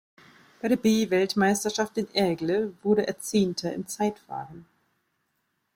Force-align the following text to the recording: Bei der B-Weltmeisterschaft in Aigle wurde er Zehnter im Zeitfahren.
Bei 0.59 0.67
der 0.67 0.77
B-Weltmeisterschaft 0.77 1.95
in 1.99 2.07
Aigle 2.15 2.73
wurde 2.81 3.05
er 3.05 3.19
Zehnter 3.19 3.71
im 3.71 3.85
Zeitfahren. 3.85 4.65